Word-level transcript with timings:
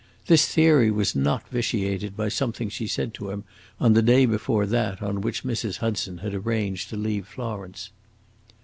This 0.25 0.47
theory 0.47 0.89
was 0.89 1.15
not 1.15 1.47
vitiated 1.49 2.17
by 2.17 2.27
something 2.27 2.69
she 2.69 2.87
said 2.87 3.13
to 3.13 3.29
him 3.29 3.43
on 3.79 3.93
the 3.93 4.01
day 4.01 4.25
before 4.25 4.65
that 4.65 4.99
on 4.99 5.21
which 5.21 5.43
Mrs. 5.43 5.77
Hudson 5.77 6.17
had 6.25 6.33
arranged 6.33 6.89
to 6.89 6.97
leave 6.97 7.27
Florence. 7.27 7.91